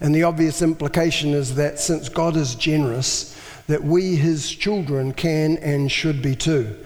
[0.00, 5.56] And the obvious implication is that since God is generous, that we, His children, can
[5.58, 6.76] and should be too.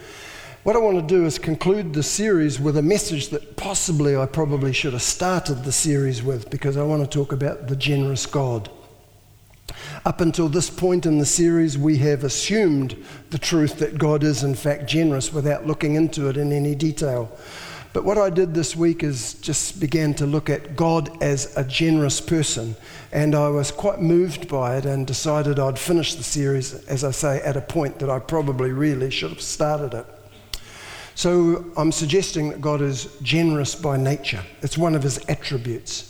[0.62, 4.27] What I want to do is conclude the series with a message that possibly I
[4.27, 8.27] probably should have started the series with because I want to talk about the generous
[8.27, 8.70] God.
[10.05, 14.42] Up until this point in the series, we have assumed the truth that God is,
[14.42, 17.30] in fact, generous without looking into it in any detail.
[17.92, 21.64] But what I did this week is just began to look at God as a
[21.64, 22.77] generous person,
[23.11, 27.11] and I was quite moved by it and decided I'd finish the series, as I
[27.11, 30.06] say, at a point that I probably really should have started it.
[31.17, 36.06] So I'm suggesting that God is generous by nature, it's one of his attributes.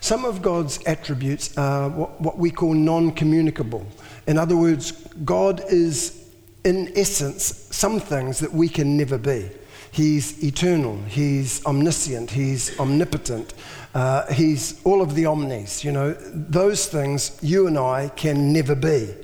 [0.00, 3.86] Some of God's attributes are what, we call non communicable.
[4.26, 4.92] In other words,
[5.24, 6.30] God is,
[6.64, 9.50] in essence, some things that we can never be.
[9.90, 13.54] He's eternal, He's omniscient, He's omnipotent,
[13.94, 15.84] uh, He's all of the omnis.
[15.84, 19.14] You know, those things you and I can never be.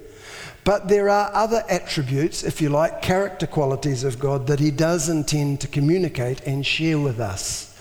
[0.65, 5.09] But there are other attributes, if you like, character qualities of God that He does
[5.09, 7.75] intend to communicate and share with us.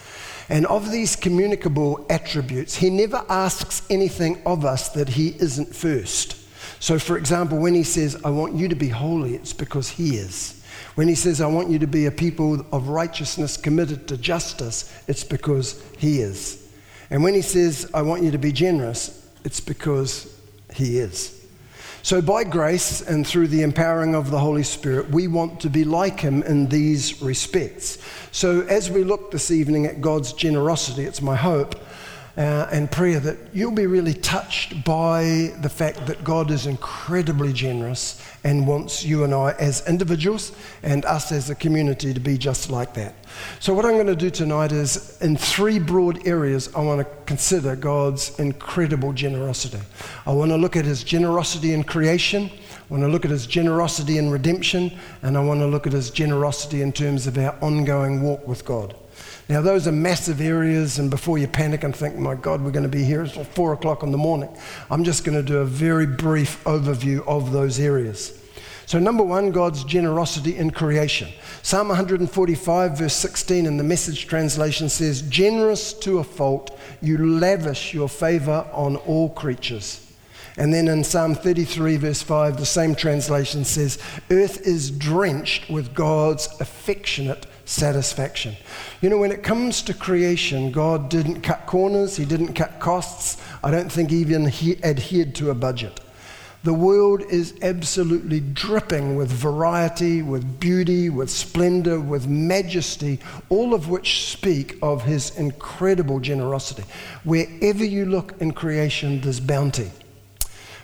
[0.49, 6.37] And of these communicable attributes, he never asks anything of us that he isn't first.
[6.79, 10.17] So, for example, when he says, I want you to be holy, it's because he
[10.17, 10.61] is.
[10.95, 14.93] When he says, I want you to be a people of righteousness committed to justice,
[15.07, 16.71] it's because he is.
[17.09, 20.39] And when he says, I want you to be generous, it's because
[20.73, 21.39] he is.
[22.03, 25.85] So, by grace and through the empowering of the Holy Spirit, we want to be
[25.85, 27.97] like Him in these respects.
[28.33, 31.75] So, as we look this evening at God's generosity, it's my hope
[32.35, 37.53] uh, and prayer that you'll be really touched by the fact that God is incredibly
[37.53, 42.37] generous and wants you and I as individuals and us as a community to be
[42.37, 43.15] just like that.
[43.59, 47.07] So, what I'm going to do tonight is in three broad areas, I want to
[47.25, 49.79] consider God's incredible generosity.
[50.25, 52.49] I want to look at his generosity in creation.
[52.49, 55.93] I want to look at his generosity in redemption, and I want to look at
[55.93, 58.95] his generosity in terms of our ongoing walk with God.
[59.49, 62.83] Now, those are massive areas, and before you panic and think, my God, we're going
[62.83, 64.49] to be here until four o'clock in the morning,
[64.89, 68.39] I'm just going to do a very brief overview of those areas.
[68.85, 71.29] So, number one, God's generosity in creation.
[71.61, 77.93] Psalm 145, verse 16 in the message translation says, Generous to a fault, you lavish
[77.93, 79.99] your favor on all creatures.
[80.55, 83.97] And then in Psalm 33, verse 5, the same translation says,
[84.29, 88.55] Earth is drenched with God's affectionate satisfaction.
[89.01, 93.41] You know, when it comes to creation, God didn't cut corners, He didn't cut costs.
[93.63, 95.99] I don't think even He adhered to a budget.
[96.63, 103.19] The world is absolutely dripping with variety, with beauty, with splendor, with majesty,
[103.49, 106.85] all of which speak of His incredible generosity.
[107.25, 109.91] Wherever you look in creation, there's bounty.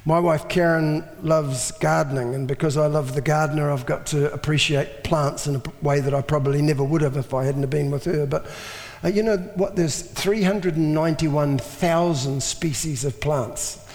[0.05, 5.03] My wife Karen loves gardening, and because I love the gardener, I've got to appreciate
[5.03, 8.05] plants in a way that I probably never would have if I hadn't been with
[8.05, 8.25] her.
[8.25, 8.45] But
[9.03, 9.75] uh, you know what?
[9.75, 13.85] There's 391,000 species of plants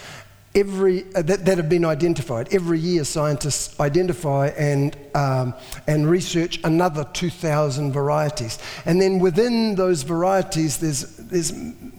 [0.55, 2.53] every, uh, that, that, have been identified.
[2.53, 5.55] Every year, scientists identify and, um,
[5.87, 8.59] and research another 2,000 varieties.
[8.85, 11.53] And then within those varieties, there's, there's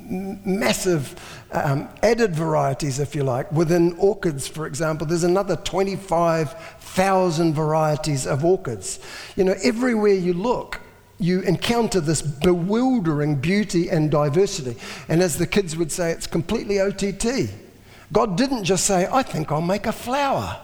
[0.07, 1.19] massive
[1.51, 3.51] um, added varieties, if you like.
[3.51, 8.99] Within orchids, for example, there's another 25,000 varieties of orchids.
[9.35, 10.79] You know, everywhere you look,
[11.17, 14.77] you encounter this bewildering beauty and diversity.
[15.07, 17.64] And as the kids would say, it's completely OTT.
[18.11, 20.59] God didn't just say, I think I'll make a flower.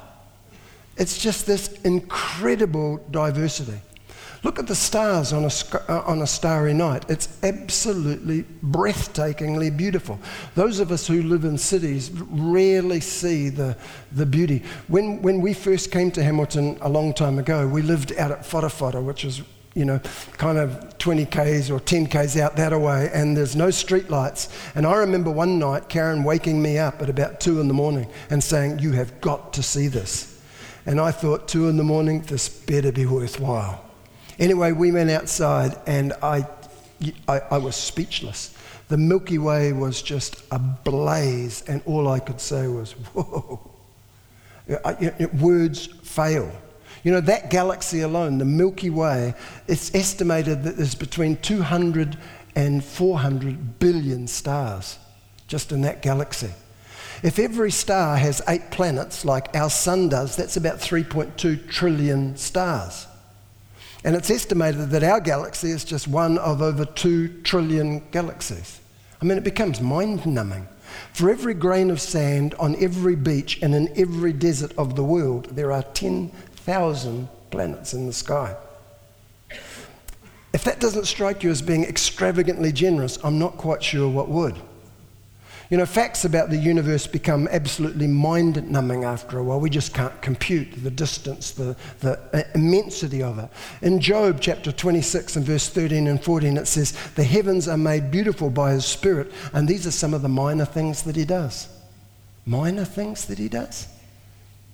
[0.98, 3.80] It's just this incredible diversity.
[4.44, 5.52] Look at the stars on a,
[5.88, 7.06] uh, on a starry night.
[7.10, 10.20] It's absolutely breathtakingly beautiful.
[10.56, 13.78] Those of us who live in cities rarely see the,
[14.12, 14.64] the beauty.
[14.88, 18.42] When, when we first came to Hamilton a long time ago, we lived out at
[18.42, 20.00] Whatawhata, which is you know,
[20.38, 24.50] kind of 20 k's or 10 k's out that way, and there's no street lights.
[24.76, 28.08] And I remember one night Karen waking me up at about two in the morning
[28.30, 30.42] and saying, You have got to see this.
[30.86, 33.86] And I thought, two in the morning, this better be worthwhile.
[34.40, 36.48] Anyway, we went outside, and I,
[37.28, 38.56] I, I was speechless.
[38.88, 43.72] The Milky Way was just ablaze, and all I could say was, Whoa.
[44.70, 46.52] Uh, uh, words fail.
[47.04, 49.34] You know, that galaxy alone, the Milky Way,
[49.68, 52.18] it's estimated that there's between 200
[52.56, 54.98] and 400 billion stars
[55.48, 56.52] just in that galaxy.
[57.24, 63.08] If every star has eight planets like our sun does, that's about 3.2 trillion stars.
[64.04, 68.80] And it's estimated that our galaxy is just one of over 2 trillion galaxies.
[69.22, 70.68] I mean, it becomes mind numbing.
[71.14, 75.46] For every grain of sand on every beach and in every desert of the world,
[75.56, 76.32] there are 10
[76.66, 78.56] thousand planets in the sky.
[80.54, 84.56] If that doesn't strike you as being extravagantly generous, I'm not quite sure what would.
[85.72, 89.62] You know, facts about the universe become absolutely mind numbing after a while.
[89.62, 93.50] We just can't compute the distance, the, the uh, immensity of it.
[93.82, 98.12] In Job chapter 26 and verse 13 and 14, it says, The heavens are made
[98.12, 101.70] beautiful by his spirit, and these are some of the minor things that he does.
[102.46, 103.88] Minor things that he does?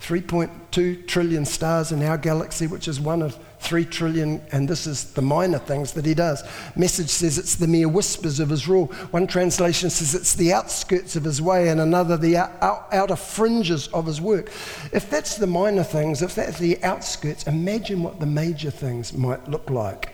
[0.01, 5.13] 3.2 trillion stars in our galaxy, which is one of 3 trillion, and this is
[5.13, 6.43] the minor things that he does.
[6.75, 8.87] Message says it's the mere whispers of his rule.
[9.11, 13.87] One translation says it's the outskirts of his way, and another the out, outer fringes
[13.87, 14.49] of his work.
[14.93, 19.47] If that's the minor things, if that's the outskirts, imagine what the major things might
[19.49, 20.13] look like.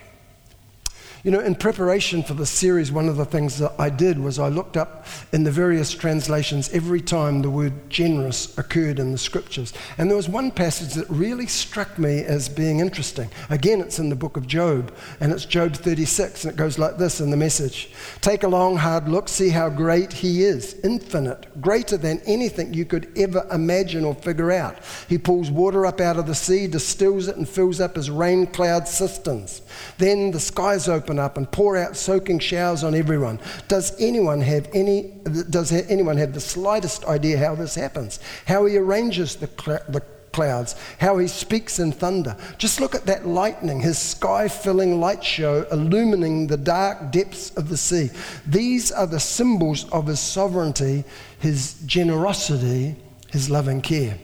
[1.25, 4.39] You know, in preparation for the series, one of the things that I did was
[4.39, 9.17] I looked up in the various translations every time the word generous occurred in the
[9.17, 9.71] scriptures.
[9.97, 13.29] And there was one passage that really struck me as being interesting.
[13.49, 16.97] Again, it's in the book of Job, and it's Job 36, and it goes like
[16.97, 21.61] this in the message Take a long, hard look, see how great he is, infinite,
[21.61, 24.79] greater than anything you could ever imagine or figure out.
[25.07, 28.45] He pulls water up out of the sea, distills it, and fills up his rain
[28.45, 29.61] cloud cisterns.
[29.97, 33.39] Then the skies open up and pour out soaking showers on everyone.
[33.67, 35.13] Does anyone have any
[35.49, 38.19] does anyone have the slightest idea how this happens?
[38.45, 42.35] How he arranges the, cl- the clouds, how he speaks in thunder.
[42.57, 47.69] Just look at that lightning, his sky filling light show illumining the dark depths of
[47.69, 48.09] the sea.
[48.45, 51.05] These are the symbols of his sovereignty,
[51.39, 52.95] his generosity,
[53.31, 54.17] his loving care.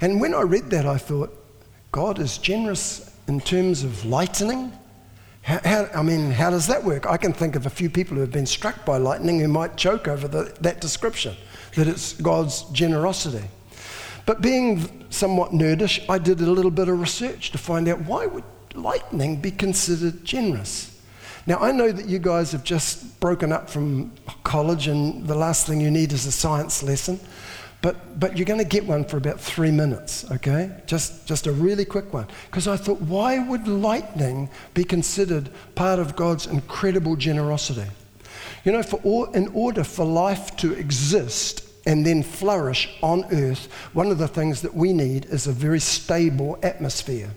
[0.00, 1.36] And when I read that, I thought,
[1.92, 4.72] God is generous in terms of lightning?
[5.42, 7.06] How, how, I mean, how does that work?
[7.06, 9.76] I can think of a few people who have been struck by lightning who might
[9.76, 11.36] choke over the, that description,
[11.76, 13.44] that it's God's generosity.
[14.26, 18.26] But being somewhat nerdish, I did a little bit of research to find out why
[18.26, 18.44] would
[18.74, 21.00] lightning be considered generous?
[21.46, 24.12] Now, I know that you guys have just broken up from
[24.44, 27.18] college, and the last thing you need is a science lesson.
[27.82, 30.70] But, but you're going to get one for about three minutes, okay?
[30.86, 32.26] Just, just a really quick one.
[32.46, 37.88] Because I thought, why would lightning be considered part of God's incredible generosity?
[38.64, 43.72] You know, for all, in order for life to exist and then flourish on earth,
[43.94, 47.30] one of the things that we need is a very stable atmosphere.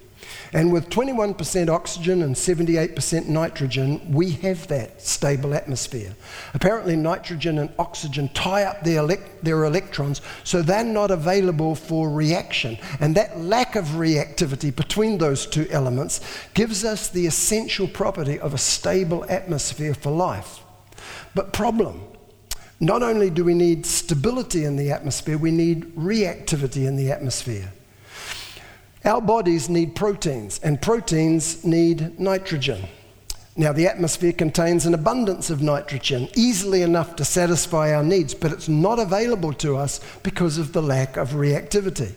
[0.53, 6.15] And with 21% oxygen and 78% nitrogen, we have that stable atmosphere.
[6.53, 12.09] Apparently, nitrogen and oxygen tie up their, elect- their electrons, so they're not available for
[12.09, 12.77] reaction.
[12.99, 16.21] And that lack of reactivity between those two elements
[16.53, 20.59] gives us the essential property of a stable atmosphere for life.
[21.35, 22.01] But, problem
[22.79, 27.71] Not only do we need stability in the atmosphere, we need reactivity in the atmosphere.
[29.05, 32.87] Our bodies need proteins, and proteins need nitrogen.
[33.57, 38.53] Now, the atmosphere contains an abundance of nitrogen, easily enough to satisfy our needs, but
[38.53, 42.13] it's not available to us because of the lack of reactivity.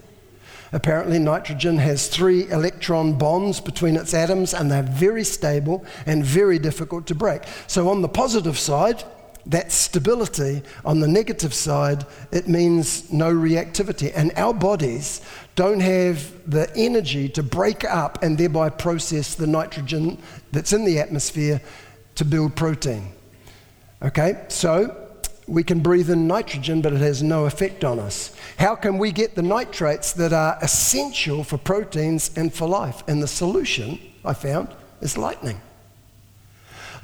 [0.73, 6.59] Apparently, nitrogen has three electron bonds between its atoms, and they're very stable and very
[6.59, 7.43] difficult to break.
[7.67, 9.03] So, on the positive side,
[9.47, 10.63] that stability.
[10.85, 14.13] On the negative side, it means no reactivity.
[14.15, 15.21] And our bodies
[15.55, 20.19] don't have the energy to break up and thereby process the nitrogen
[20.53, 21.61] that's in the atmosphere
[22.17, 23.13] to build protein.
[24.03, 25.07] Okay, so
[25.47, 28.35] we can breathe in nitrogen, but it has no effect on us.
[28.59, 33.03] How can we get the nitrates that are essential for proteins and for life?
[33.07, 34.69] And the solution, I found,
[35.01, 35.61] is lightning.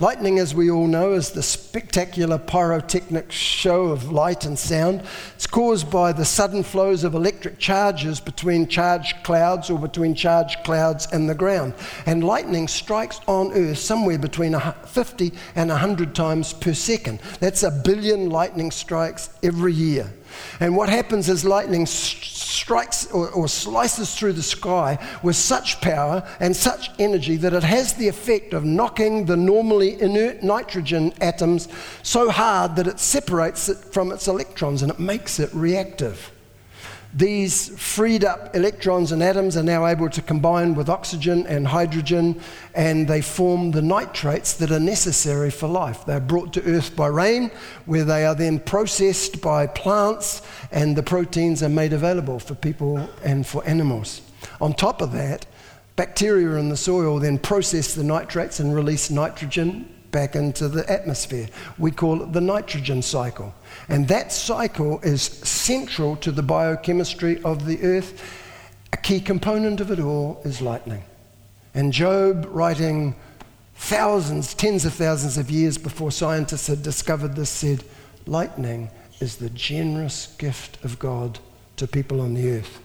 [0.02, 5.00] Lightning, as we all know, is the spectacular pyrotechnic show of light and sound.
[5.37, 10.64] It's caused by the sudden flows of electric charges between charged clouds or between charged
[10.64, 11.75] clouds and the ground.
[12.04, 17.21] And lightning strikes on Earth somewhere between 50 and 100 times per second.
[17.38, 20.12] That's a billion lightning strikes every year.
[20.61, 26.27] And what happens is lightning strikes or, or, slices through the sky with such power
[26.41, 31.69] and such energy that it has the effect of knocking the normally inert nitrogen atoms
[32.03, 36.32] so hard that it separates it from its electrons and it makes it reactive.
[37.14, 42.40] These freed up electrons and atoms are now able to combine with oxygen and hydrogen,
[42.75, 46.07] and they form the nitrates that are necessary for life.
[46.07, 47.50] They're brought to Earth by rain,
[47.85, 50.40] where they are then processed by plants,
[50.71, 54.23] and the proteins are made available for people and for animals.
[54.62, 55.45] On top of that,
[55.97, 61.49] bacteria in the soil then process the nitrates and release nitrogen back into the atmosphere.
[61.78, 63.52] We call it the nitrogen cycle.
[63.88, 68.23] And that cycle is central to the biochemistry of the earth.
[68.92, 71.02] A key component of it all is lightning.
[71.75, 73.16] And Job, writing
[73.75, 77.83] thousands, tens of thousands of years before scientists had discovered this, said,
[78.26, 78.90] Lightning
[79.21, 81.38] is the generous gift of God
[81.76, 82.81] to people on the earth.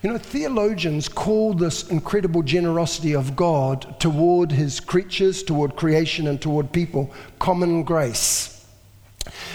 [0.00, 6.40] You know, theologians call this incredible generosity of God toward his creatures, toward creation, and
[6.40, 8.64] toward people common grace.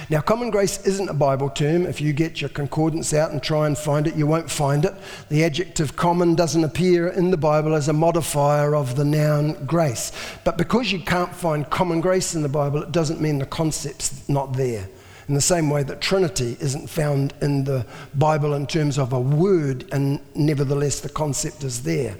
[0.10, 1.86] Now, common grace isn't a Bible term.
[1.86, 4.94] If you get your concordance out and try and find it, you won't find it.
[5.30, 10.12] The adjective common doesn't appear in the Bible as a modifier of the noun grace.
[10.44, 14.28] But because you can't find common grace in the Bible, it doesn't mean the concept's
[14.28, 14.90] not there
[15.28, 19.20] in the same way that Trinity isn't found in the Bible in terms of a
[19.20, 22.16] word, and nevertheless the concept is there.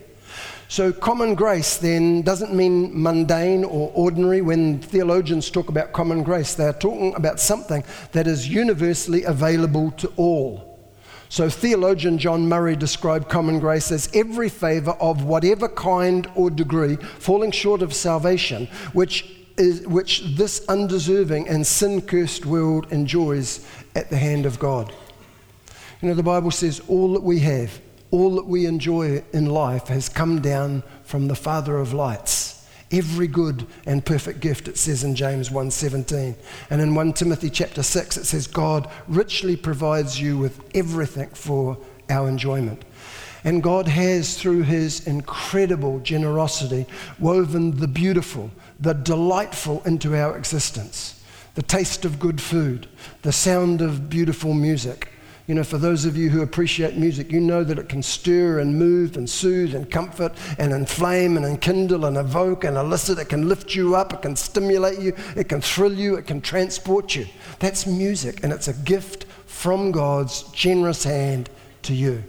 [0.70, 4.42] So, common grace then doesn't mean mundane or ordinary.
[4.42, 7.84] When theologians talk about common grace, they're talking about something
[8.14, 10.74] that is universally available to all.
[11.30, 16.96] So, theologian John Murray described common grace as every favor of whatever kind or degree
[16.96, 24.10] falling short of salvation, which is, which this undeserving and sin cursed world enjoys at
[24.10, 24.94] the hand of God.
[26.02, 27.80] You know, the Bible says all that we have,
[28.12, 32.68] all that we enjoy in life has come down from the Father of lights.
[32.92, 36.36] Every good and perfect gift, it says in James 1:17.
[36.70, 41.78] And in 1 Timothy chapter 6, it says, God richly provides you with everything for
[42.10, 42.84] our enjoyment.
[43.44, 46.86] And God has, through his incredible generosity,
[47.20, 51.24] woven the beautiful, the delightful into our existence.
[51.56, 52.88] The taste of good food,
[53.22, 55.10] the sound of beautiful music.
[55.46, 58.60] You know, for those of you who appreciate music, you know that it can stir
[58.60, 63.20] and move and soothe and comfort and inflame and enkindle and evoke and elicit.
[63.20, 66.40] It can lift you up, it can stimulate you, it can thrill you, it can
[66.40, 67.28] transport you.
[67.60, 71.50] That's music, and it's a gift from God's generous hand
[71.84, 72.24] to you.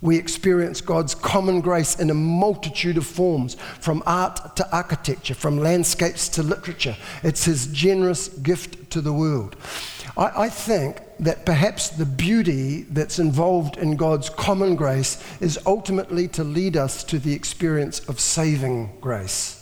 [0.00, 5.58] We experience God's common grace in a multitude of forms, from art to architecture, from
[5.58, 6.96] landscapes to literature.
[7.24, 9.56] It's His generous gift to the world.
[10.16, 16.28] I, I, think that perhaps the beauty that's involved in God's common grace is ultimately
[16.28, 19.58] to lead us to the experience of saving grace.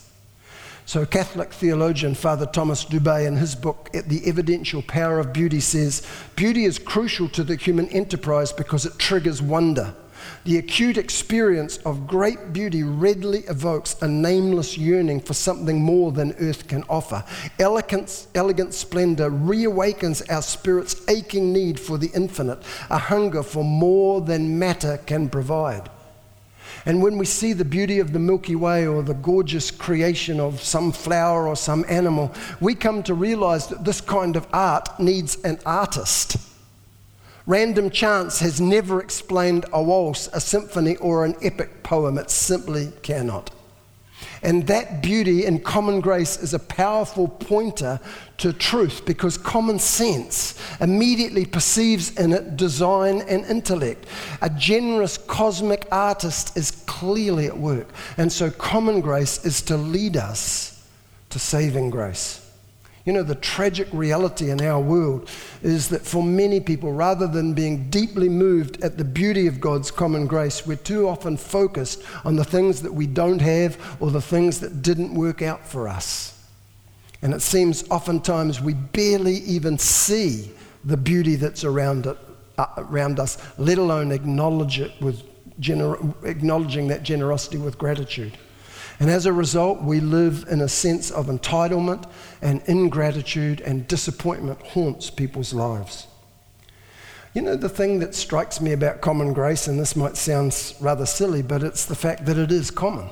[0.84, 6.06] So, Catholic theologian Father Thomas Dubay, in his book, The Evidential Power of Beauty, says
[6.36, 9.94] beauty is crucial to the human enterprise because it triggers wonder.
[10.44, 16.34] The acute experience of great beauty readily evokes a nameless yearning for something more than
[16.40, 17.24] earth can offer.
[17.58, 24.20] Elegance, elegant splendor reawakens our spirit's aching need for the infinite, a hunger for more
[24.20, 25.90] than matter can provide.
[26.84, 30.62] And when we see the beauty of the Milky Way or the gorgeous creation of
[30.62, 35.36] some flower or some animal, we come to realize that this kind of art needs
[35.42, 36.36] an artist.
[37.46, 42.18] Random chance has never explained a waltz, a symphony, or an epic poem.
[42.18, 43.50] It simply cannot.
[44.42, 48.00] And that beauty in common grace is a powerful pointer
[48.38, 54.06] to truth because common sense immediately perceives in it design and intellect.
[54.42, 57.88] A generous cosmic artist is clearly at work.
[58.16, 60.84] And so, common grace is to lead us
[61.30, 62.45] to saving grace.
[63.06, 65.30] You know, the tragic reality in our world
[65.62, 69.92] is that for many people, rather than being deeply moved at the beauty of God's
[69.92, 74.20] common grace, we're too often focused on the things that we don't have or the
[74.20, 76.44] things that didn't work out for us.
[77.22, 80.50] And it seems oftentimes we barely even see
[80.84, 82.18] the beauty that's around, it,
[82.58, 85.22] uh, around us, let alone acknowledge it with
[85.60, 88.36] gener- acknowledging that generosity with gratitude.
[88.98, 92.10] And as a result, we live in a sense of entitlement
[92.40, 96.06] and ingratitude and disappointment haunts people's lives.
[97.34, 101.04] You know, the thing that strikes me about common grace, and this might sound rather
[101.04, 103.10] silly, but it's the fact that it is common.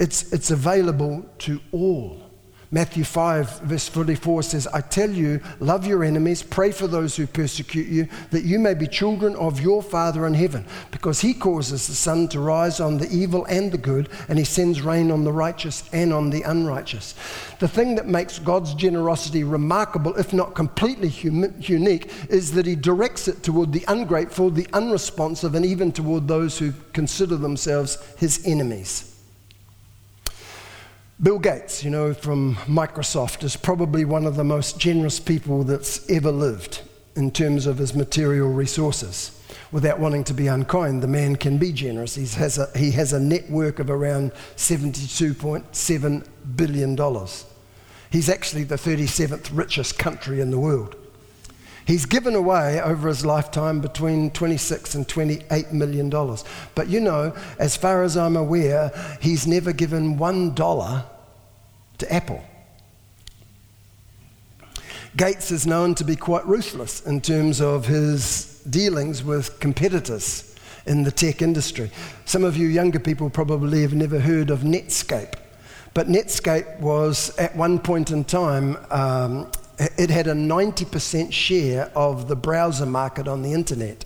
[0.00, 2.27] It's, it's available to all.
[2.70, 7.26] Matthew 5, verse 44 says, I tell you, love your enemies, pray for those who
[7.26, 11.86] persecute you, that you may be children of your Father in heaven, because he causes
[11.86, 15.24] the sun to rise on the evil and the good, and he sends rain on
[15.24, 17.14] the righteous and on the unrighteous.
[17.58, 23.28] The thing that makes God's generosity remarkable, if not completely unique, is that he directs
[23.28, 29.17] it toward the ungrateful, the unresponsive, and even toward those who consider themselves his enemies.
[31.20, 36.08] Bill Gates, you know, from Microsoft, is probably one of the most generous people that's
[36.08, 36.82] ever lived
[37.16, 39.32] in terms of his material resources.
[39.72, 42.14] Without wanting to be unkind, the man can be generous.
[42.14, 46.96] He has a, he has a network of around $72.7 billion.
[48.12, 50.94] He's actually the 37th richest country in the world.
[51.88, 56.44] He's given away over his lifetime between 26 and 28 million dollars.
[56.74, 61.06] But you know, as far as I'm aware, he's never given one dollar
[61.98, 62.42] to Apple.
[65.16, 70.54] Gates is known to be quite ruthless in terms of his dealings with competitors
[70.86, 71.90] in the tech industry.
[72.24, 75.34] Some of you younger people probably have never heard of Netscape.
[75.94, 82.28] But Netscape was, at one point in time, um, it had a 90% share of
[82.28, 84.04] the browser market on the internet.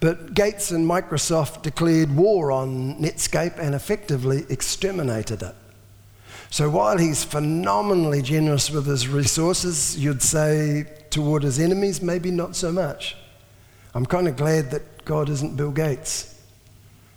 [0.00, 5.54] But Gates and Microsoft declared war on Netscape and effectively exterminated it.
[6.54, 12.54] So while he's phenomenally generous with his resources, you'd say toward his enemies, maybe not
[12.54, 13.16] so much.
[13.92, 16.40] I'm kind of glad that God isn't Bill Gates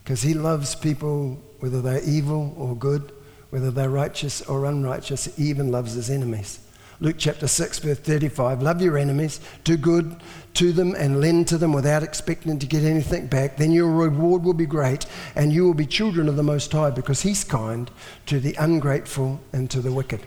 [0.03, 3.11] because he loves people, whether they're evil or good,
[3.51, 6.57] whether they're righteous or unrighteous, he even loves his enemies.
[6.99, 10.15] Luke chapter 6, verse 35 Love your enemies, do good
[10.55, 13.57] to them, and lend to them without expecting to get anything back.
[13.57, 15.05] Then your reward will be great,
[15.35, 17.91] and you will be children of the Most High, because He's kind
[18.25, 20.21] to the ungrateful and to the wicked.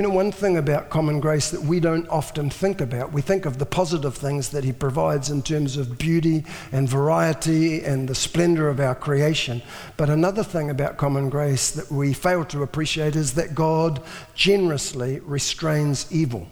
[0.00, 3.44] You know, one thing about common grace that we don't often think about, we think
[3.44, 8.14] of the positive things that He provides in terms of beauty and variety and the
[8.14, 9.60] splendor of our creation.
[9.98, 14.00] But another thing about common grace that we fail to appreciate is that God
[14.34, 16.48] generously restrains evil.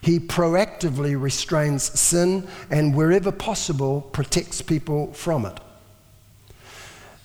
[0.00, 5.58] He proactively restrains sin and, wherever possible, protects people from it.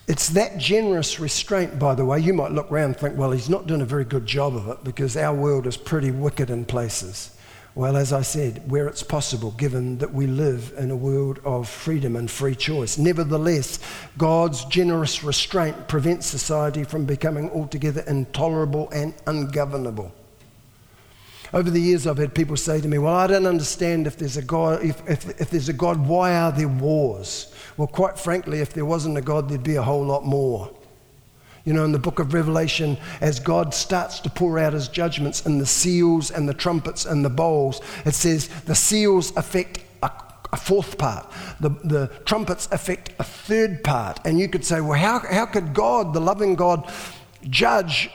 [0.08, 2.18] It's that generous restraint, by the way.
[2.18, 4.66] You might look around and think, well, he's not doing a very good job of
[4.68, 7.36] it because our world is pretty wicked in places.
[7.74, 11.68] Well, as I said, where it's possible, given that we live in a world of
[11.68, 12.96] freedom and free choice.
[12.96, 13.80] Nevertheless,
[14.16, 20.10] God's generous restraint prevents society from becoming altogether intolerable and ungovernable.
[21.52, 24.36] Over the years, I've had people say to me, Well, I don't understand if there's
[24.36, 27.54] a God, if, if, if there's a God, why are there wars?
[27.76, 30.70] Well, quite frankly, if there wasn't a God, there'd be a whole lot more.
[31.64, 35.46] You know, in the book of Revelation, as God starts to pour out his judgments
[35.46, 40.10] in the seals and the trumpets and the bowls, it says the seals affect a,
[40.52, 41.30] a fourth part,
[41.60, 44.18] the, the trumpets affect a third part.
[44.24, 46.90] And you could say, well, how, how could God, the loving God,
[47.48, 48.10] judge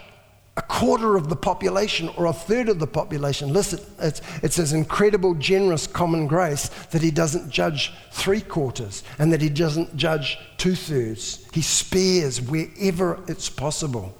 [0.55, 3.51] a quarter of the population or a third of the population.
[3.51, 9.33] Listen, it's, it's his incredible, generous common grace that he doesn't judge three quarters and
[9.33, 11.47] that he doesn't judge two thirds.
[11.53, 14.15] He spares wherever it's possible.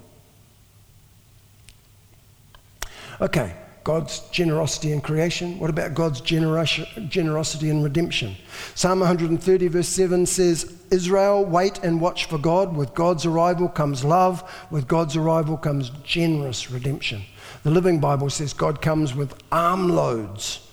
[3.22, 5.60] Okay, God's generosity in creation?
[5.60, 8.36] What about God's generosity in redemption?
[8.76, 12.76] Psalm 130, verse 7 says, Israel, wait and watch for God.
[12.76, 14.44] With God's arrival comes love.
[14.72, 17.24] With God's arrival comes generous redemption.
[17.64, 20.68] The Living Bible says God comes with armloads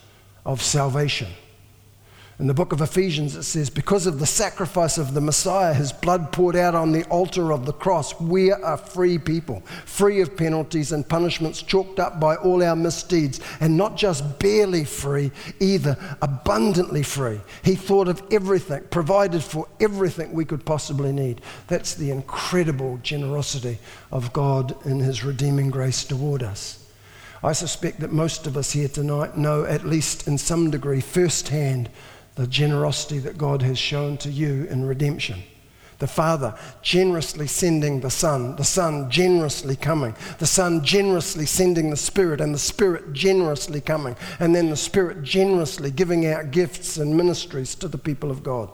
[0.46, 1.28] of salvation.
[2.40, 5.92] In the book of Ephesians, it says, Because of the sacrifice of the Messiah, his
[5.92, 10.38] blood poured out on the altar of the cross, we are free people, free of
[10.38, 15.98] penalties and punishments chalked up by all our misdeeds, and not just barely free, either
[16.22, 17.42] abundantly free.
[17.62, 21.42] He thought of everything, provided for everything we could possibly need.
[21.68, 23.76] That's the incredible generosity
[24.10, 26.86] of God in his redeeming grace toward us.
[27.42, 31.90] I suspect that most of us here tonight know, at least in some degree, firsthand
[32.40, 35.42] the generosity that God has shown to you in redemption.
[35.98, 41.98] The Father generously sending the Son, the Son generously coming, the Son generously sending the
[41.98, 47.14] Spirit, and the Spirit generously coming, and then the Spirit generously giving out gifts and
[47.14, 48.70] ministries to the people of God.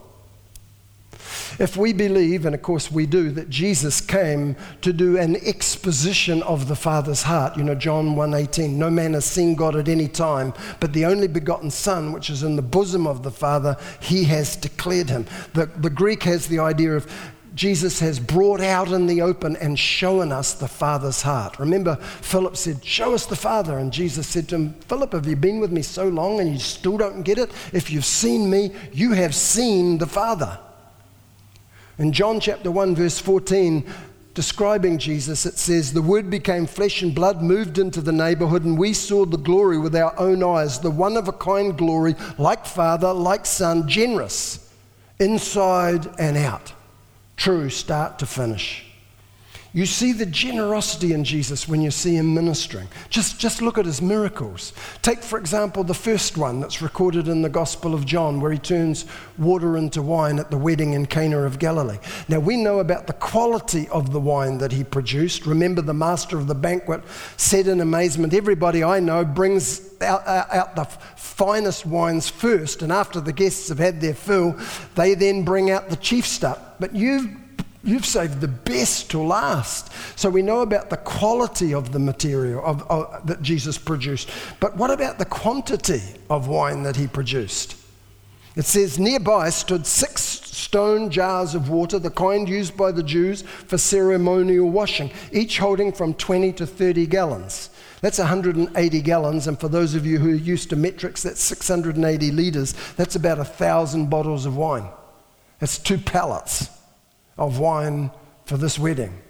[1.58, 6.42] If we believe, and of course we do, that Jesus came to do an exposition
[6.42, 10.08] of the Father's heart, you know, John 1:18, no man has seen God at any
[10.08, 14.24] time, but the only begotten Son, which is in the bosom of the Father, he
[14.24, 15.26] has declared him.
[15.54, 17.06] The, the Greek has the idea of
[17.56, 21.58] Jesus has brought out in the open and shown us the Father's heart.
[21.58, 23.78] Remember, Philip said, Show us the Father.
[23.78, 26.58] And Jesus said to him, Philip, have you been with me so long and you
[26.58, 27.50] still don't get it?
[27.72, 30.58] If you've seen me, you have seen the Father.
[31.98, 33.84] In John chapter 1, verse 14,
[34.34, 38.78] describing Jesus, it says, The Word became flesh and blood, moved into the neighborhood, and
[38.78, 42.66] we saw the glory with our own eyes, the one of a kind glory, like
[42.66, 44.70] Father, like Son, generous,
[45.18, 46.74] inside and out,
[47.36, 48.85] true, start to finish.
[49.76, 52.88] You see the generosity in Jesus when you see him ministering.
[53.10, 54.72] Just, just look at his miracles.
[55.02, 58.58] Take, for example, the first one that's recorded in the Gospel of John, where he
[58.58, 59.04] turns
[59.36, 61.98] water into wine at the wedding in Cana of Galilee.
[62.26, 65.44] Now, we know about the quality of the wine that he produced.
[65.44, 67.02] Remember, the master of the banquet
[67.36, 70.86] said in amazement, Everybody I know brings out, out, the
[71.16, 74.58] finest wines first, and after the guests have had their fill,
[74.94, 76.58] they then bring out the chief stuff.
[76.80, 77.28] But you've
[77.86, 79.92] You've saved the best to last.
[80.18, 84.28] So we know about the quality of the material of, of, that Jesus produced.
[84.58, 87.76] But what about the quantity of wine that he produced?
[88.56, 93.42] It says, Nearby stood six stone jars of water, the kind used by the Jews
[93.42, 97.70] for ceremonial washing, each holding from 20 to 30 gallons.
[98.00, 102.32] That's 180 gallons, and for those of you who are used to metrics, that's 680
[102.32, 102.74] litres.
[102.96, 104.88] That's about a thousand bottles of wine.
[105.60, 106.75] That's two pallets
[107.38, 108.10] of wine
[108.44, 109.22] for this wedding.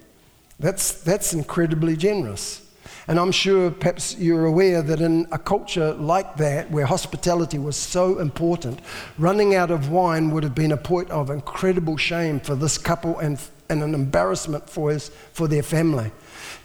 [0.59, 2.63] That's, that's incredibly generous.
[3.07, 7.77] And I'm sure perhaps you're aware that in a culture like that, where hospitality was
[7.77, 8.81] so important,
[9.17, 13.17] running out of wine would have been a point of incredible shame for this couple
[13.19, 13.39] and,
[13.69, 16.11] and an embarrassment for, his, for their family.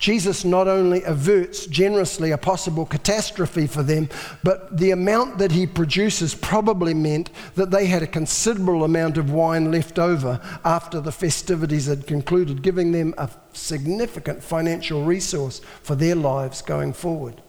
[0.02, 4.08] Jesus not only averts generously a possible catastrophe for them,
[4.42, 9.30] but the amount that he produces probably meant that they had a considerable amount of
[9.30, 15.94] wine left over after the festivities had concluded, giving them a significant financial resource for
[15.94, 17.40] their lives going forward.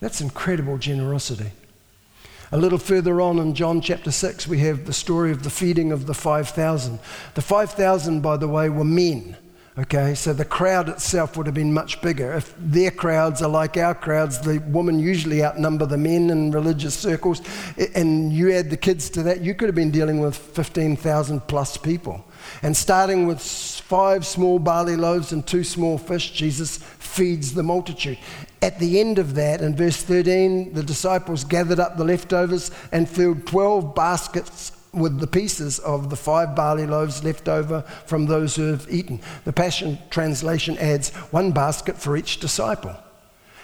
[0.00, 1.50] That's incredible generosity.
[2.52, 5.92] A little further on in John chapter 6, we have the story of the feeding
[5.92, 6.98] of the 5,000.
[7.34, 9.36] The 5,000, by the way, were men.
[9.78, 12.32] Okay, so the crowd itself would have been much bigger.
[12.32, 16.94] If their crowds are like our crowds, the women usually outnumber the men in religious
[16.94, 17.42] circles,
[17.94, 21.76] and you add the kids to that, you could have been dealing with 15,000 plus
[21.76, 22.24] people.
[22.62, 28.16] And starting with five small barley loaves and two small fish, Jesus feeds the multitude.
[28.62, 33.06] At the end of that, in verse 13, the disciples gathered up the leftovers and
[33.06, 38.56] filled 12 baskets with the pieces of the five barley loaves left over from those
[38.56, 39.20] who have eaten.
[39.44, 42.96] The Passion Translation adds one basket for each disciple.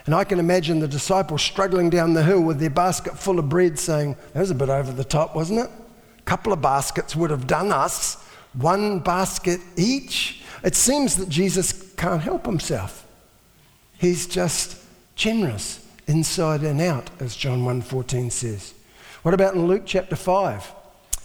[0.04, 3.48] And I can imagine the disciples struggling down the hill with their basket full of
[3.48, 5.70] bread saying, That was a bit over the top, wasn't it?
[6.18, 8.16] A couple of baskets would have done us,
[8.52, 10.42] one basket each.
[10.64, 13.06] It seems that Jesus can't help himself.
[13.98, 14.76] He's just
[15.14, 18.74] generous inside and out, as John 1:14 says.
[19.22, 20.72] What about in Luke chapter 5?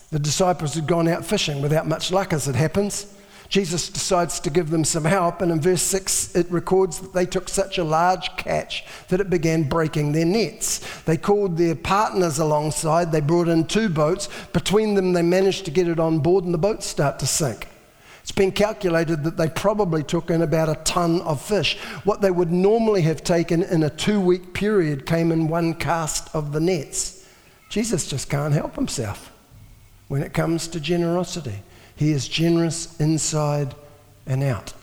[0.10, 3.14] The disciples had gone out fishing without much luck, as it happens.
[3.50, 7.26] Jesus decides to give them some help, and in verse 6, it records that they
[7.26, 10.80] took such a large catch that it began breaking their nets.
[11.04, 14.28] They called their partners alongside, they brought in two boats.
[14.52, 17.68] Between them, they managed to get it on board, and the boats start to sink.
[18.22, 21.78] It's been calculated that they probably took in about a ton of fish.
[22.04, 26.34] What they would normally have taken in a two week period came in one cast
[26.36, 27.26] of the nets.
[27.70, 29.32] Jesus just can't help himself
[30.08, 31.60] when it comes to generosity.
[31.96, 33.76] He is generous inside
[34.26, 34.74] and out.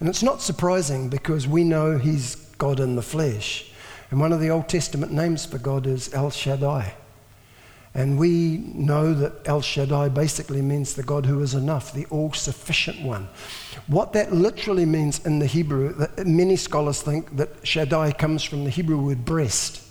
[0.00, 3.70] And it's not surprising because we know he's God in the flesh.
[4.10, 6.94] And one of the Old Testament names for God is El Shaddai.
[7.94, 12.32] And we know that El Shaddai basically means the God who is enough, the all
[12.32, 13.28] sufficient one.
[13.88, 18.64] What that literally means in the Hebrew, that many scholars think that Shaddai comes from
[18.64, 19.82] the Hebrew word breast,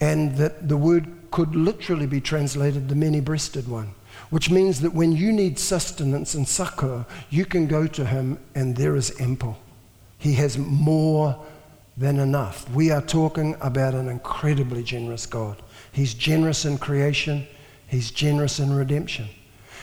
[0.00, 3.92] and that the word could literally be translated the many breasted one,
[4.30, 8.76] which means that when you need sustenance and succor, you can go to him and
[8.76, 9.58] there is ample.
[10.16, 11.36] He has more
[11.96, 12.70] than enough.
[12.70, 15.60] We are talking about an incredibly generous God.
[15.90, 17.48] He's generous in creation,
[17.88, 19.26] He's generous in redemption.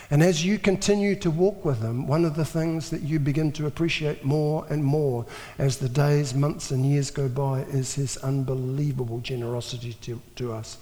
[0.09, 3.51] And as you continue to walk with Him, one of the things that you begin
[3.53, 5.25] to appreciate more and more
[5.57, 10.77] as the days, months, and years go by is His unbelievable generosity to, to us.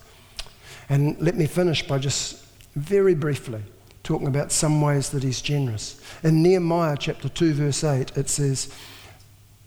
[0.89, 2.43] And let me finish by just
[2.75, 3.61] very briefly
[4.03, 6.01] talking about some ways that He's generous.
[6.23, 8.73] In Nehemiah chapter 2, verse 8, it says,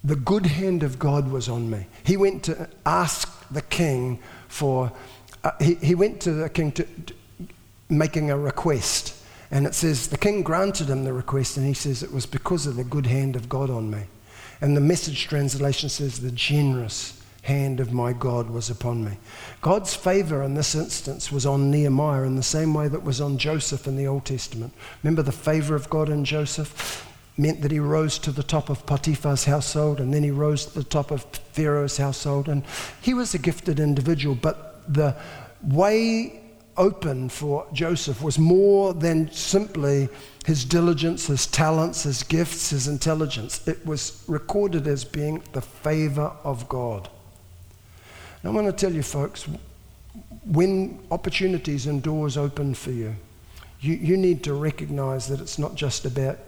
[0.03, 1.87] The good hand of God was on me.
[2.05, 4.93] He went to ask the king for
[5.45, 7.15] uh, he, he went to the king to, to,
[7.89, 9.17] making a request.
[9.51, 12.67] And it says, the king granted him the request, and he says, it was because
[12.67, 14.05] of the good hand of God on me.
[14.61, 19.19] And the message translation says, the generous hand of my God was upon me.
[19.61, 23.37] God's favor in this instance was on Nehemiah in the same way that was on
[23.37, 24.73] Joseph in the Old Testament.
[25.03, 27.09] Remember the favor of God in Joseph?
[27.39, 30.75] meant that he rose to the top of Potiphar's household and then he rose to
[30.75, 32.49] the top of Pharaoh's household.
[32.49, 32.63] And
[33.01, 35.17] he was a gifted individual, but the
[35.63, 36.41] way
[36.77, 40.09] open for Joseph was more than simply
[40.45, 43.67] his diligence, his talents, his gifts, his intelligence.
[43.67, 47.09] It was recorded as being the favor of God.
[48.45, 49.47] I want to tell you, folks,
[50.45, 53.15] when opportunities and doors open for you,
[53.81, 56.39] you, you need to recognize that it's not just about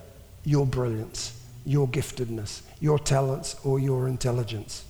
[0.45, 4.85] your brilliance, your giftedness, your talents, or your intelligence.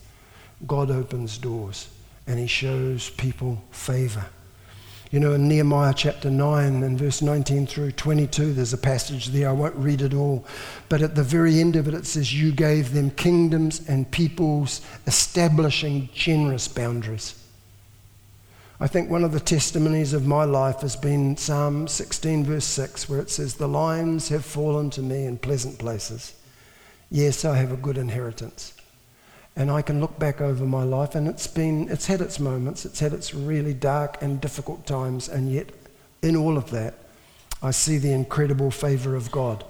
[0.67, 1.89] God opens doors
[2.27, 4.25] and he shows people favor.
[5.15, 9.49] You know, in Nehemiah chapter 9 and verse 19 through 22, there's a passage there.
[9.49, 10.45] I won't read it all.
[10.89, 14.81] But at the very end of it, it says, You gave them kingdoms and peoples,
[15.07, 17.41] establishing generous boundaries.
[18.81, 23.09] I think one of the testimonies of my life has been Psalm 16, verse 6,
[23.09, 26.35] where it says, The lines have fallen to me in pleasant places.
[27.09, 28.74] Yes, I have a good inheritance.
[29.57, 32.85] And I can look back over my life and it's been, it's had its moments,
[32.85, 35.69] it's had its really dark and difficult times, and yet
[36.23, 36.95] in all of that,
[37.63, 39.65] I see the incredible favor of God.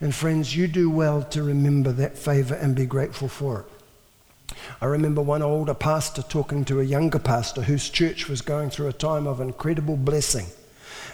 [0.00, 4.56] And friends, you do well to remember that favor and be grateful for it.
[4.80, 8.88] I remember one older pastor talking to a younger pastor whose church was going through
[8.88, 10.46] a time of incredible blessing.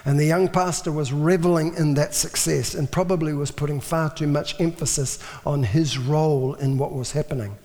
[0.05, 4.27] And the young pastor was reveling in that success and probably was putting far too
[4.27, 7.57] much emphasis on his role in what was happening.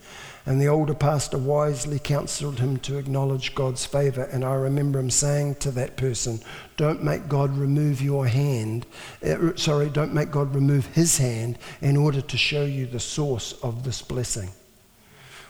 [0.45, 4.23] And the older pastor wisely counseled him to acknowledge God's favor.
[4.23, 6.39] And I remember him saying to that person,
[6.77, 8.87] Don't make God remove your hand.
[9.23, 13.53] Uh, sorry, don't make God remove his hand in order to show you the source
[13.61, 14.49] of this blessing.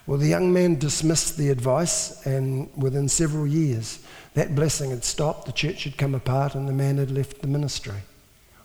[0.07, 3.99] Well, the young man dismissed the advice, and within several years,
[4.33, 7.47] that blessing had stopped, the church had come apart, and the man had left the
[7.47, 8.01] ministry,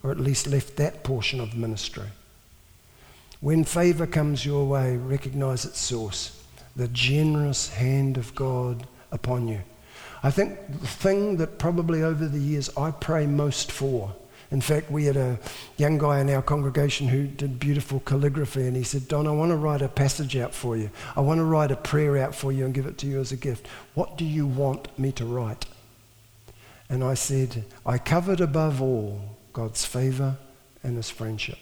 [0.03, 2.07] or at least left that portion of the ministry.
[3.47, 6.43] When favor comes your way, recognize its source
[6.75, 9.61] the generous hand of God upon you.
[10.25, 14.13] I think the thing that probably over the years I pray most for.
[14.51, 15.39] In fact, we had a
[15.77, 19.53] young guy in our congregation who did beautiful calligraphy, and he said, Don, I want
[19.53, 20.91] to write a passage out for you.
[21.15, 23.31] I want to write a prayer out for you and give it to you as
[23.31, 23.69] a gift.
[23.95, 25.67] What do you want me to write?
[26.91, 30.37] And I said, I covered above all God's favor
[30.83, 31.59] and his friendship.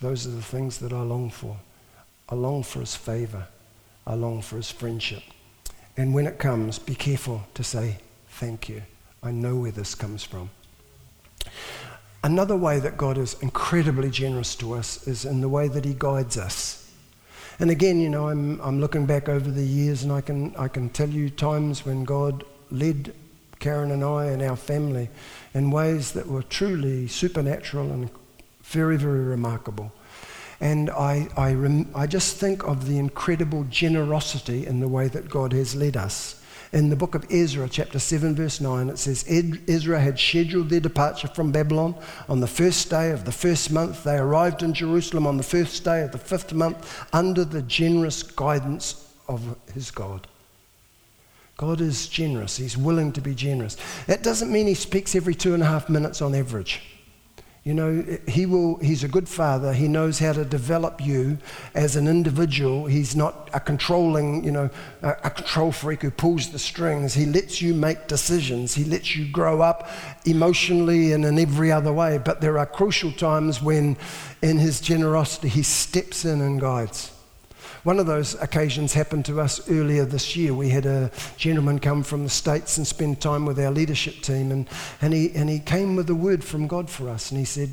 [0.00, 1.56] Those are the things that I long for.
[2.28, 3.46] I long for his favor.
[4.06, 5.22] I long for his friendship.
[5.96, 8.82] And when it comes, be careful to say, Thank you.
[9.22, 10.50] I know where this comes from.
[12.24, 15.94] Another way that God is incredibly generous to us is in the way that he
[15.94, 16.90] guides us.
[17.60, 20.66] And again, you know, I'm, I'm looking back over the years and I can, I
[20.68, 23.14] can tell you times when God led
[23.60, 25.08] Karen and I and our family
[25.54, 28.10] in ways that were truly supernatural and
[28.64, 29.92] very, very remarkable.
[30.60, 35.28] And I, I, rem, I just think of the incredible generosity in the way that
[35.28, 36.40] God has led us.
[36.72, 39.24] In the book of Ezra, chapter 7, verse 9, it says
[39.68, 41.94] Ezra had scheduled their departure from Babylon
[42.28, 44.02] on the first day of the first month.
[44.02, 48.24] They arrived in Jerusalem on the first day of the fifth month under the generous
[48.24, 50.26] guidance of his God.
[51.56, 52.56] God is generous.
[52.56, 53.76] He's willing to be generous.
[54.06, 56.82] That doesn't mean he speaks every two and a half minutes on average.
[57.64, 59.72] You know, he will, he's a good father.
[59.72, 61.38] He knows how to develop you
[61.74, 62.84] as an individual.
[62.84, 64.68] He's not a controlling, you know,
[65.00, 67.14] a, a, control freak who pulls the strings.
[67.14, 68.74] He lets you make decisions.
[68.74, 69.88] He lets you grow up
[70.26, 72.18] emotionally and in every other way.
[72.18, 73.96] But there are crucial times when,
[74.42, 77.13] in his generosity, he steps in and guides.
[77.84, 80.54] One of those occasions happened to us earlier this year.
[80.54, 84.50] We had a gentleman come from the States and spend time with our leadership team,
[84.52, 84.66] and,
[85.02, 87.30] and, he, and he came with a word from God for us.
[87.30, 87.68] And he said,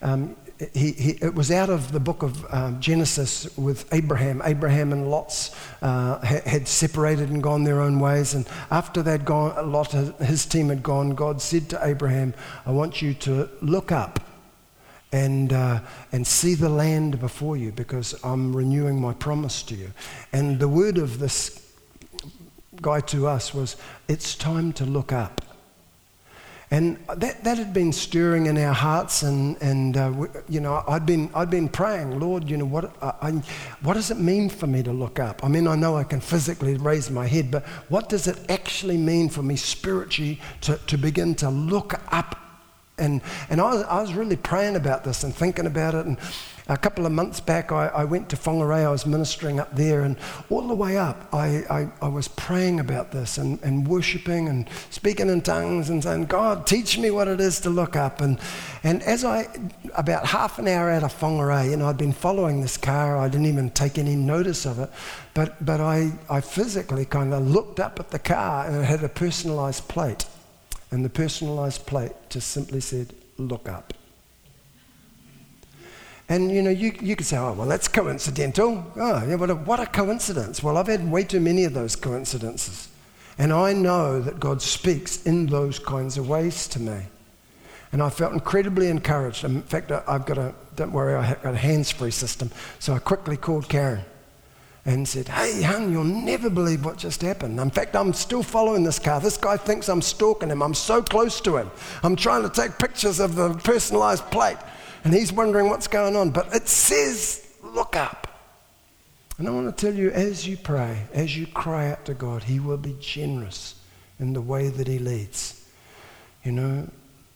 [0.00, 0.36] um,
[0.72, 4.40] he, he, it was out of the book of um, Genesis with Abraham.
[4.44, 5.50] Abraham and Lot's
[5.82, 8.34] uh, had separated and gone their own ways.
[8.34, 12.32] And after they'd gone, Lot, his team had gone, God said to Abraham,
[12.64, 14.20] I want you to look up
[15.12, 19.92] and, uh, and see the land before you because I'm renewing my promise to you.
[20.32, 21.62] And the word of this
[22.80, 23.76] guy to us was,
[24.08, 25.42] It's time to look up.
[26.70, 31.04] And that, that had been stirring in our hearts, and, and uh, you know, I'd
[31.04, 33.42] been, I'd been praying, Lord, you know, what, I,
[33.82, 35.44] what does it mean for me to look up?
[35.44, 38.96] I mean, I know I can physically raise my head, but what does it actually
[38.96, 42.38] mean for me spiritually to, to begin to look up
[42.98, 46.04] and, and I, was, I was really praying about this and thinking about it.
[46.04, 46.18] And
[46.68, 48.84] a couple of months back, I, I went to Whangarei.
[48.84, 50.02] I was ministering up there.
[50.02, 50.16] And
[50.50, 54.68] all the way up, I, I, I was praying about this and, and worshiping and
[54.90, 58.20] speaking in tongues and saying, God, teach me what it is to look up.
[58.20, 58.38] And,
[58.84, 59.48] and as I,
[59.94, 63.46] about half an hour out of Whangarei, and I'd been following this car, I didn't
[63.46, 64.90] even take any notice of it.
[65.32, 69.02] But, but I, I physically kind of looked up at the car and it had
[69.02, 70.26] a personalized plate.
[70.92, 73.94] And the personalized plate just simply said, Look up.
[76.28, 78.86] And you know, you, you could say, oh, well, that's coincidental.
[78.96, 80.62] Oh, yeah, what a, what a coincidence.
[80.62, 82.88] Well, I've had way too many of those coincidences.
[83.38, 87.02] And I know that God speaks in those kinds of ways to me.
[87.90, 89.44] And I felt incredibly encouraged.
[89.44, 92.50] In fact, I've got a, don't worry, I've got a hands free system.
[92.78, 94.04] So I quickly called Karen
[94.84, 97.58] and said, Hey, hon, you'll never believe what just happened.
[97.60, 99.20] In fact, I'm still following this car.
[99.20, 100.62] This guy thinks I'm stalking him.
[100.62, 101.70] I'm so close to him.
[102.02, 104.58] I'm trying to take pictures of the personalized plate,
[105.04, 106.30] and he's wondering what's going on.
[106.30, 108.22] But it says, Look up.
[109.38, 112.44] And I want to tell you, as you pray, as you cry out to God,
[112.44, 113.76] He will be generous
[114.20, 115.66] in the way that He leads.
[116.44, 116.88] You know,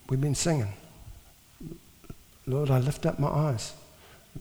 [0.09, 0.73] we've been singing,
[2.47, 3.73] Lord, I lift up my eyes.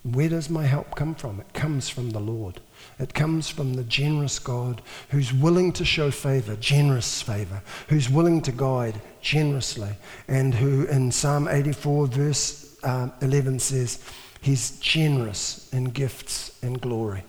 [0.04, 1.40] Where does my help come from?
[1.40, 2.60] It comes from the Lord.
[3.00, 8.42] It comes from the generous God who's willing to show favor, generous favor, who's willing
[8.42, 9.92] to guide generously,
[10.28, 14.04] and who in Psalm 84, verse uh, 11 says,
[14.42, 17.24] He's generous in gifts and glory.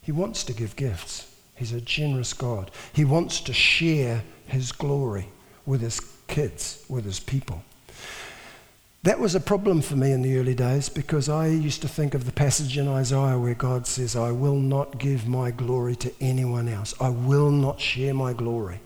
[0.00, 1.32] He wants to give gifts.
[1.54, 2.70] He's a generous God.
[2.92, 5.28] He wants to share His glory
[5.64, 7.62] with His kids, with His people.
[9.06, 12.14] That was a problem for me in the early days because I used to think
[12.14, 16.12] of the passage in Isaiah where God says, I will not give my glory to
[16.20, 16.92] anyone else.
[17.00, 18.80] I will not share my glory.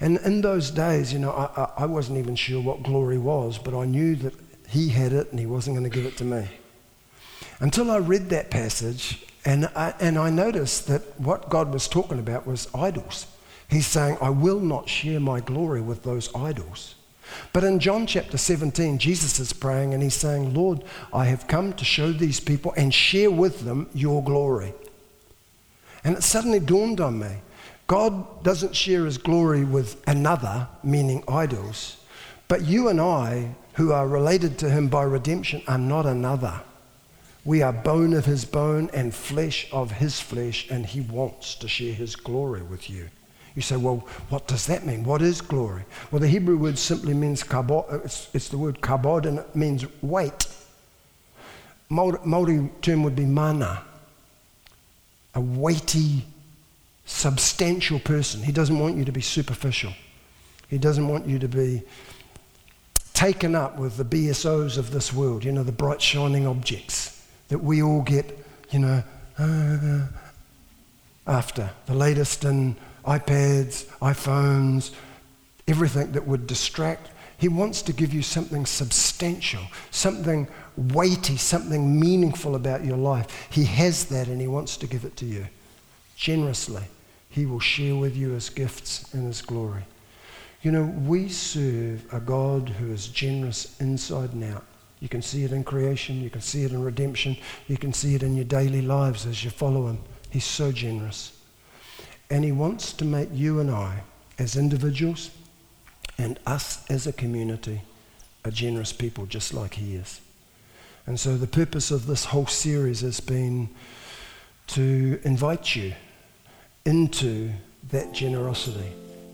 [0.00, 3.76] And in those days, you know, I, I wasn't even sure what glory was, but
[3.76, 4.34] I knew that
[4.68, 6.46] He had it and He wasn't going to give it to me.
[7.58, 12.20] Until I read that passage and I, and I noticed that what God was talking
[12.20, 13.26] about was idols.
[13.68, 16.94] He's saying, I will not share my glory with those idols.
[17.52, 21.72] But in John chapter 17, Jesus is praying and he's saying, Lord, I have come
[21.74, 24.74] to show these people and share with them your glory.
[26.04, 27.36] And it suddenly dawned on me
[27.90, 31.96] God doesn't share his glory with another, meaning idols,
[32.46, 36.60] but you and I, who are related to him by redemption, are not another.
[37.44, 41.66] We are bone of his bone and flesh of his flesh, and he wants to
[41.66, 43.08] share his glory with you.
[43.54, 45.04] You say, well, what does that mean?
[45.04, 45.84] What is glory?
[46.10, 48.04] Well, the Hebrew word simply means kabod.
[48.04, 50.46] It's, it's the word kabod and it means weight.
[51.90, 53.82] Māori term would be mana,
[55.34, 56.24] a weighty,
[57.04, 58.42] substantial person.
[58.42, 59.92] He doesn't want you to be superficial.
[60.68, 61.82] He doesn't want you to be
[63.12, 67.58] taken up with the BSOs of this world, you know, the bright shining objects that
[67.58, 68.38] we all get,
[68.70, 69.02] you know,
[69.36, 70.06] uh,
[71.26, 71.70] after.
[71.86, 74.92] The latest in iPads, iPhones,
[75.66, 77.10] everything that would distract.
[77.38, 80.46] He wants to give you something substantial, something
[80.76, 83.48] weighty, something meaningful about your life.
[83.50, 85.46] He has that and he wants to give it to you
[86.20, 86.82] generously,
[87.30, 89.84] He will share with you His gifts and His glory.
[90.60, 94.64] You know, we serve a God who is generous inside and out.
[95.00, 97.38] You can see it in creation, you can see it in redemption,
[97.68, 99.98] you can see it in your daily lives as you follow Him.
[100.28, 101.39] He's so generous.
[102.30, 104.02] And He wants to make you and I,
[104.38, 105.30] as individuals,
[106.16, 107.82] and us as a community,
[108.44, 110.20] a generous people just like He is.
[111.06, 113.68] And so the purpose of this whole series has been
[114.68, 115.92] to invite you
[116.84, 117.50] into
[117.90, 118.92] that generosity,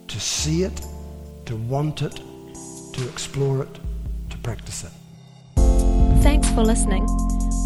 [0.09, 0.81] to see it,
[1.45, 2.21] to want it,
[2.95, 3.79] to explore it,
[4.31, 4.93] to practice it.
[6.23, 7.07] Thanks for listening.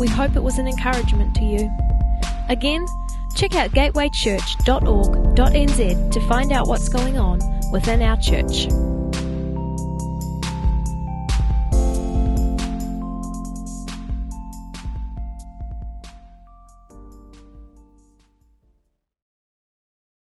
[0.01, 1.70] We hope it was an encouragement to you.
[2.49, 2.85] Again,
[3.35, 8.68] check out gatewaychurch.org.nz to find out what's going on within our church.